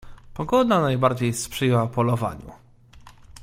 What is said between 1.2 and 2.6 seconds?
sprzyjała polowaniu."